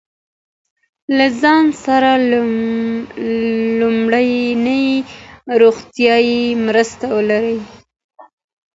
[1.17, 2.11] له ځان سره
[3.81, 4.85] لومړنۍ
[5.61, 7.57] روغتیایی مرستې ولرئ.